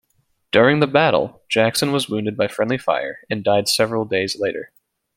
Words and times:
During 0.51 0.79
the 0.79 0.87
battle, 0.87 1.43
Jackson 1.47 1.91
was 1.91 2.09
wounded 2.09 2.35
by 2.35 2.47
friendly 2.47 2.79
fire 2.79 3.19
and 3.29 3.43
died 3.43 3.67
several 3.67 4.03
days 4.05 4.35
later. 4.35 4.71